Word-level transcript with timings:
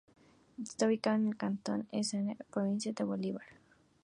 Está 0.59 0.87
ubicado 0.87 1.17
en 1.17 1.27
el 1.27 1.37
cantón 1.37 1.87
Echeandía, 1.91 2.35
provincia 2.51 2.91
de 2.91 3.03
Bolívar. 3.03 3.45